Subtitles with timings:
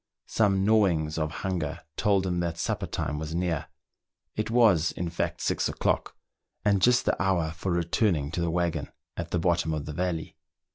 [0.25, 3.67] Some gnawings of hunger told him that supper time was near;
[4.35, 6.15] it was, in fact, six o'clock,
[6.65, 10.35] and just the hour for returning to the waggon at the bottom of the valley.